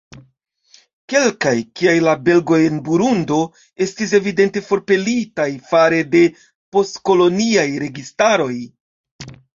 [1.13, 1.51] Kelkaj,
[1.81, 3.37] kiaj la belgoj en Burundo,
[3.87, 6.23] estis evidente forpelitaj fare de
[6.77, 8.53] post-koloniaj registaroj.